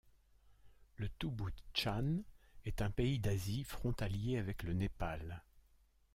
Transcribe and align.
Le 0.95 1.09
Touboutt-Chan 1.09 2.21
est 2.65 2.81
un 2.81 2.89
pays 2.89 3.19
d'Asie, 3.19 3.63
frontalier 3.63 4.39
avec 4.39 4.63
le 4.63 4.73
Népal. 4.73 5.43